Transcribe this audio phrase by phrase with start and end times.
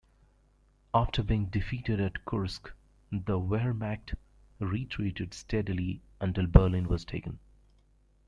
[0.95, 2.71] After being defeated at Kursk,
[3.11, 4.15] the Wehrmacht
[4.59, 7.37] retreated steadily until Berlin was taken.